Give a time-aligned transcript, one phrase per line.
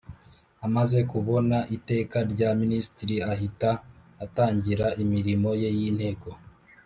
[0.65, 3.69] Amaze kubona Iteka rya Minisitiri ahita
[4.25, 6.29] atangira imirimo ye y’inteko